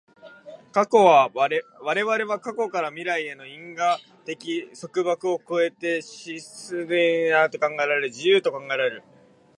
[0.73, 9.03] 我々は過去から未来への因果的束縛を越えて思惟的であると考えられる、自由と考えられる。